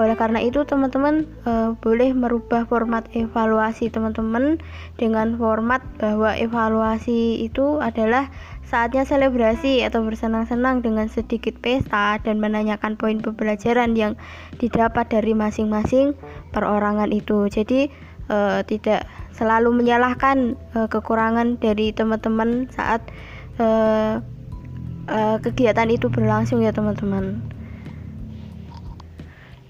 oleh 0.00 0.16
karena 0.16 0.40
itu 0.40 0.64
teman-teman 0.64 1.28
uh, 1.44 1.76
boleh 1.76 2.16
merubah 2.16 2.64
format 2.64 3.04
evaluasi 3.12 3.92
teman-teman 3.92 4.56
dengan 4.96 5.36
format 5.36 5.84
bahwa 6.00 6.32
evaluasi 6.32 7.44
itu 7.44 7.76
adalah 7.76 8.32
saatnya 8.64 9.04
selebrasi 9.04 9.84
atau 9.84 10.00
bersenang-senang 10.00 10.80
dengan 10.80 11.12
sedikit 11.12 11.52
pesta 11.60 12.16
dan 12.24 12.40
menanyakan 12.40 12.96
poin 12.96 13.20
pembelajaran 13.20 13.92
yang 13.92 14.16
didapat 14.56 15.12
dari 15.12 15.36
masing-masing 15.36 16.16
perorangan 16.56 17.12
itu. 17.12 17.52
Jadi 17.52 17.92
uh, 18.32 18.64
tidak 18.64 19.04
selalu 19.36 19.76
menyalahkan 19.76 20.56
uh, 20.72 20.88
kekurangan 20.88 21.60
dari 21.60 21.92
teman-teman 21.92 22.72
saat 22.72 23.04
uh, 23.60 24.24
uh, 25.12 25.36
kegiatan 25.44 25.92
itu 25.92 26.08
berlangsung 26.08 26.64
ya 26.64 26.72
teman-teman. 26.72 27.51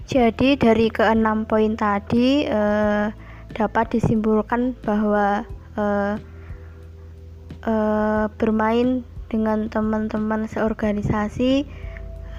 Jadi 0.03 0.59
dari 0.59 0.91
keenam 0.91 1.47
poin 1.47 1.79
tadi 1.79 2.43
eh, 2.43 3.07
dapat 3.55 3.85
disimpulkan 3.95 4.75
bahwa 4.83 5.47
eh, 5.79 6.15
eh, 7.63 8.25
bermain 8.35 9.07
dengan 9.31 9.71
teman-teman 9.71 10.45
seorganisasi 10.45 11.63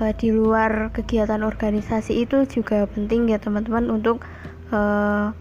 eh, 0.01 0.13
di 0.21 0.29
luar 0.29 0.93
kegiatan 0.93 1.41
organisasi 1.41 2.29
itu 2.29 2.45
juga 2.45 2.85
penting 2.85 3.33
ya 3.33 3.41
teman-teman 3.41 3.89
untuk 3.89 4.21
eh, 4.69 5.33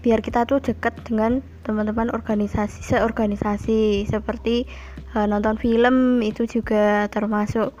biar 0.00 0.20
kita 0.24 0.48
tuh 0.48 0.64
dekat 0.64 0.96
dengan 1.04 1.42
teman-teman 1.66 2.14
organisasi 2.14 2.86
seorganisasi. 2.86 4.06
Seperti 4.06 4.70
eh, 5.18 5.26
nonton 5.26 5.58
film 5.58 6.22
itu 6.22 6.46
juga 6.46 7.10
termasuk 7.10 7.74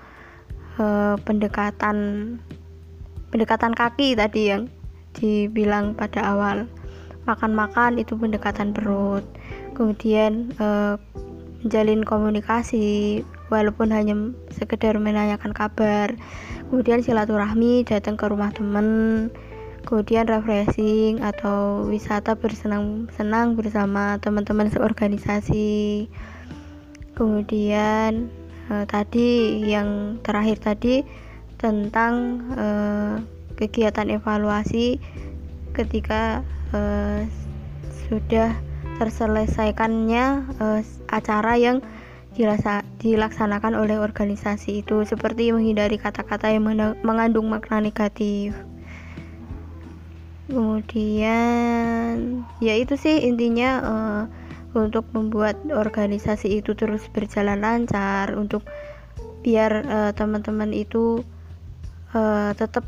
eh, 0.82 1.14
pendekatan 1.22 1.96
pendekatan 3.30 3.72
kaki 3.72 4.18
tadi 4.18 4.50
yang 4.52 4.66
dibilang 5.14 5.94
pada 5.94 6.22
awal. 6.34 6.66
Makan-makan 7.26 8.02
itu 8.02 8.18
pendekatan 8.18 8.74
perut. 8.74 9.22
Kemudian 9.74 10.50
eh, 10.58 10.94
menjalin 11.62 12.02
komunikasi 12.02 13.22
walaupun 13.52 13.94
hanya 13.94 14.14
sekedar 14.50 14.98
menanyakan 14.98 15.54
kabar. 15.54 16.14
Kemudian 16.70 17.02
silaturahmi 17.02 17.86
datang 17.86 18.14
ke 18.18 18.26
rumah 18.26 18.50
teman 18.54 19.28
kemudian 19.80 20.28
refreshing 20.28 21.24
atau 21.24 21.88
wisata 21.88 22.36
bersenang-senang 22.36 23.56
bersama 23.56 24.20
teman-teman 24.20 24.68
seorganisasi. 24.68 26.08
Kemudian 27.16 28.32
eh, 28.72 28.84
tadi 28.88 29.60
yang 29.68 30.20
terakhir 30.24 30.60
tadi 30.62 31.04
tentang 31.60 32.40
uh, 32.56 33.20
kegiatan 33.60 34.08
evaluasi 34.08 34.96
ketika 35.76 36.40
uh, 36.72 37.28
sudah 38.08 38.56
terselesaikannya 38.96 40.48
uh, 40.56 40.80
acara 41.12 41.60
yang 41.60 41.84
dilaksanakan 43.04 43.76
oleh 43.76 44.00
organisasi 44.00 44.80
itu. 44.80 45.04
Seperti 45.04 45.52
menghindari 45.52 46.00
kata-kata 46.00 46.48
yang 46.48 46.64
mengandung 47.04 47.52
makna 47.52 47.84
negatif. 47.84 48.56
Kemudian 50.48 52.42
ya 52.58 52.74
itu 52.74 52.96
sih 52.96 53.28
intinya 53.28 53.70
uh, 53.84 54.24
untuk 54.72 55.04
membuat 55.12 55.60
organisasi 55.68 56.64
itu 56.64 56.72
terus 56.72 57.04
berjalan 57.12 57.60
lancar 57.60 58.32
untuk 58.34 58.64
biar 59.40 59.84
teman-teman 60.14 60.70
uh, 60.70 60.82
itu 60.84 61.24
uh, 62.14 62.50
tetap 62.56 62.86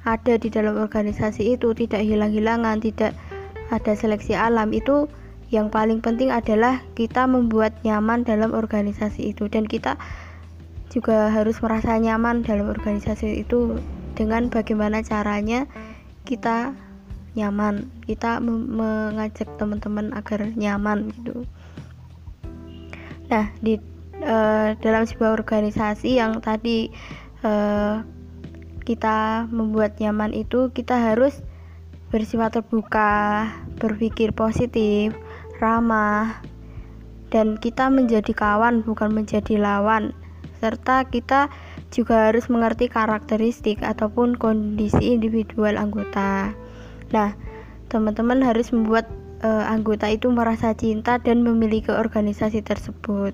ada 0.00 0.40
di 0.40 0.48
dalam 0.48 0.80
organisasi 0.80 1.60
itu 1.60 1.76
tidak 1.76 2.00
hilang-hilangan 2.00 2.80
tidak 2.80 3.12
ada 3.70 3.92
seleksi 3.94 4.34
alam. 4.34 4.72
Itu 4.72 5.12
yang 5.50 5.68
paling 5.68 6.00
penting 6.00 6.32
adalah 6.32 6.82
kita 6.96 7.26
membuat 7.26 7.76
nyaman 7.86 8.26
dalam 8.26 8.56
organisasi 8.56 9.34
itu. 9.34 9.46
Dan 9.46 9.68
kita 9.68 10.00
juga 10.90 11.30
harus 11.30 11.62
merasa 11.62 11.94
nyaman 12.00 12.42
dalam 12.42 12.66
organisasi 12.66 13.46
itu 13.46 13.78
dengan 14.18 14.50
bagaimana 14.50 15.04
caranya 15.04 15.68
kita 16.26 16.74
nyaman. 17.38 17.92
Kita 18.08 18.42
mengajak 18.42 19.46
teman-teman 19.60 20.16
agar 20.16 20.50
nyaman 20.56 21.14
gitu. 21.14 21.46
Nah 23.30 23.54
di 23.62 23.78
uh, 24.24 24.74
dalam 24.82 25.06
sebuah 25.06 25.38
organisasi 25.38 26.18
yang 26.18 26.42
tadi 26.42 26.90
uh, 27.46 28.02
kita 28.82 29.46
membuat 29.52 30.00
nyaman 30.00 30.34
itu 30.34 30.72
kita 30.74 30.96
harus 31.12 31.44
bersifat 32.10 32.58
terbuka, 32.58 33.46
berpikir 33.78 34.34
positif, 34.34 35.14
ramah, 35.62 36.42
dan 37.30 37.54
kita 37.56 37.86
menjadi 37.86 38.34
kawan 38.34 38.82
bukan 38.82 39.14
menjadi 39.14 39.56
lawan. 39.60 40.10
Serta 40.58 41.06
kita 41.06 41.48
juga 41.94 42.28
harus 42.28 42.50
mengerti 42.50 42.90
karakteristik 42.90 43.80
ataupun 43.80 44.36
kondisi 44.36 45.14
individual 45.14 45.78
anggota. 45.78 46.52
Nah, 47.14 47.34
teman-teman 47.90 48.42
harus 48.42 48.70
membuat 48.74 49.06
uh, 49.42 49.64
anggota 49.66 50.10
itu 50.10 50.30
merasa 50.30 50.74
cinta 50.76 51.18
dan 51.18 51.42
memiliki 51.42 51.90
organisasi 51.90 52.62
tersebut 52.62 53.32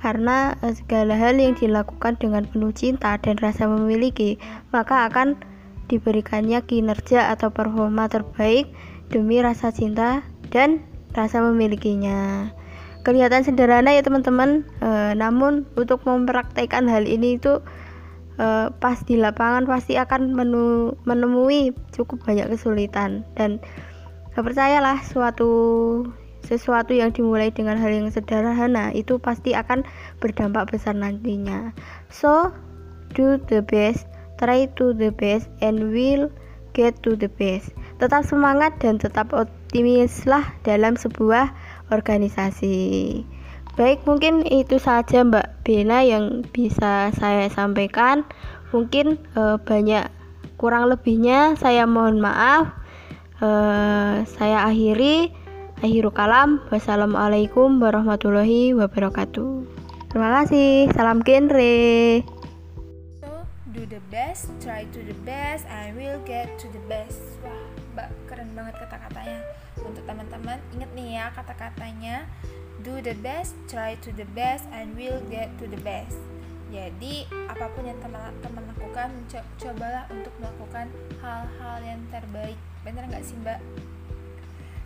karena 0.00 0.56
eh, 0.64 0.74
segala 0.74 1.14
hal 1.14 1.36
yang 1.36 1.54
dilakukan 1.54 2.16
dengan 2.16 2.48
penuh 2.48 2.72
cinta 2.72 3.20
dan 3.20 3.36
rasa 3.38 3.68
memiliki, 3.68 4.40
maka 4.72 5.06
akan 5.06 5.36
diberikannya 5.92 6.64
kinerja 6.64 7.34
atau 7.34 7.52
performa 7.52 8.08
terbaik 8.08 8.70
demi 9.12 9.42
rasa 9.44 9.74
cinta 9.74 10.24
dan 10.48 10.80
rasa 11.12 11.44
memilikinya. 11.44 12.50
Kelihatan 13.02 13.42
sederhana 13.42 13.96
ya 13.96 14.04
teman-teman, 14.04 14.62
e, 14.78 15.16
namun 15.18 15.66
untuk 15.74 16.04
mempraktekkan 16.06 16.86
hal 16.86 17.08
ini 17.08 17.40
itu 17.40 17.58
e, 18.38 18.70
pas 18.70 18.98
di 19.02 19.18
lapangan 19.18 19.66
pasti 19.66 19.98
akan 19.98 20.36
menu, 20.36 20.94
menemui 21.08 21.74
cukup 21.90 22.22
banyak 22.22 22.46
kesulitan 22.52 23.26
dan 23.34 23.58
percayalah 24.36 25.02
suatu 25.02 25.50
sesuatu 26.44 26.96
yang 26.96 27.12
dimulai 27.14 27.52
dengan 27.52 27.76
hal 27.78 27.92
yang 27.92 28.08
sederhana 28.10 28.90
itu 28.96 29.20
pasti 29.20 29.52
akan 29.54 29.84
berdampak 30.18 30.72
besar 30.72 30.96
nantinya. 30.96 31.72
So, 32.08 32.50
do 33.14 33.38
the 33.50 33.62
best, 33.64 34.06
try 34.40 34.70
to 34.80 34.92
the 34.96 35.14
best, 35.14 35.50
and 35.60 35.92
will 35.92 36.30
get 36.72 36.98
to 37.02 37.18
the 37.18 37.28
best. 37.28 37.74
Tetap 37.98 38.24
semangat 38.24 38.78
dan 38.80 38.96
tetap 38.96 39.34
optimislah 39.36 40.56
dalam 40.64 40.96
sebuah 40.96 41.52
organisasi. 41.92 43.20
Baik, 43.78 44.02
mungkin 44.04 44.42
itu 44.44 44.82
saja 44.82 45.22
Mbak 45.22 45.62
Bena 45.62 46.02
yang 46.02 46.42
bisa 46.50 47.14
saya 47.14 47.46
sampaikan. 47.48 48.26
Mungkin 48.74 49.18
uh, 49.38 49.56
banyak 49.62 50.10
kurang 50.58 50.90
lebihnya 50.90 51.54
saya 51.56 51.86
mohon 51.86 52.18
maaf. 52.20 52.76
Uh, 53.40 54.20
saya 54.36 54.68
akhiri. 54.68 55.32
Akhirul 55.80 56.12
kalam. 56.12 56.60
Wassalamualaikum 56.68 57.80
warahmatullahi 57.80 58.76
wabarakatuh. 58.76 59.64
Terima 60.12 60.28
kasih. 60.36 60.92
Salam 60.92 61.24
genre. 61.24 62.20
So, 63.16 63.48
do 63.72 63.88
the 63.88 64.04
best, 64.12 64.52
try 64.60 64.84
to 64.92 65.00
the 65.00 65.16
best, 65.24 65.64
I 65.72 65.96
will 65.96 66.20
get 66.28 66.60
to 66.60 66.68
the 66.68 66.84
best. 66.84 67.40
Wah, 67.40 67.64
Mbak, 67.96 68.08
keren 68.28 68.52
banget 68.52 68.76
kata-katanya. 68.76 69.40
Untuk 69.80 70.04
teman-teman, 70.04 70.60
inget 70.76 70.90
nih 70.92 71.16
ya 71.16 71.32
kata-katanya. 71.32 72.28
Do 72.84 73.00
the 73.00 73.16
best, 73.24 73.56
try 73.64 73.96
to 74.04 74.12
the 74.12 74.28
best, 74.36 74.68
and 74.76 74.92
will 75.00 75.24
get 75.32 75.48
to 75.56 75.64
the 75.64 75.80
best. 75.80 76.20
Jadi, 76.68 77.24
apa 77.48 77.72
pun 77.72 77.88
yang 77.88 77.96
teman-teman 78.04 78.68
lakukan, 78.76 79.16
cobalah 79.56 80.04
untuk 80.12 80.36
melakukan 80.44 80.92
hal-hal 81.24 81.76
yang 81.80 82.04
terbaik. 82.12 82.60
Bener 82.84 83.08
nggak 83.08 83.24
sih, 83.24 83.40
Mbak? 83.40 83.60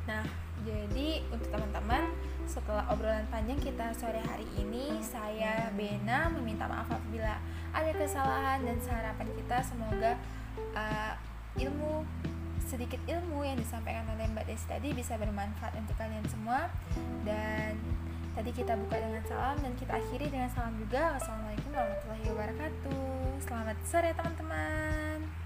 Nah, 0.07 0.43
jadi 0.64 1.20
untuk 1.29 1.53
teman-teman, 1.53 2.09
setelah 2.48 2.88
obrolan 2.88 3.29
panjang 3.29 3.61
kita 3.61 3.92
sore 3.92 4.20
hari 4.24 4.48
ini, 4.57 4.96
saya 5.05 5.68
Bena 5.77 6.33
meminta 6.33 6.64
maaf 6.64 6.88
apabila 6.88 7.37
ada 7.77 7.90
kesalahan 7.92 8.64
dan 8.64 8.81
harapan 8.81 9.29
kita 9.37 9.61
semoga 9.61 10.12
uh, 10.72 11.12
ilmu 11.61 12.03
sedikit 12.64 12.98
ilmu 13.05 13.44
yang 13.44 13.61
disampaikan 13.61 14.09
oleh 14.16 14.24
Mbak 14.33 14.48
Desi 14.48 14.66
tadi 14.66 14.90
bisa 14.96 15.20
bermanfaat 15.20 15.77
untuk 15.77 15.94
kalian 16.00 16.24
semua 16.27 16.72
dan 17.22 17.77
tadi 18.35 18.50
kita 18.50 18.74
buka 18.74 18.98
dengan 18.98 19.22
salam 19.29 19.61
dan 19.61 19.72
kita 19.77 20.00
akhiri 20.00 20.33
dengan 20.33 20.48
salam 20.50 20.74
juga. 20.81 21.14
Wassalamualaikum 21.20 21.70
warahmatullahi 21.70 22.24
wabarakatuh. 22.33 23.05
Selamat 23.44 23.77
sore 23.85 24.11
teman-teman. 24.16 25.43